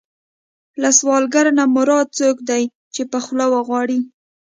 [0.81, 2.63] له سوالګر نه مراد څوک دی
[2.93, 3.99] چې په خوله وغواړي.